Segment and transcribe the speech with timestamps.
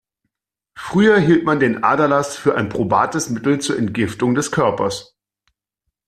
[0.75, 5.15] Früher hielt man den Aderlass für ein probates Mittel zur Entgiftung des Körpers.